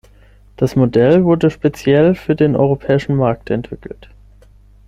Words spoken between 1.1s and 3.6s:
wurde speziell für den europäischen Markt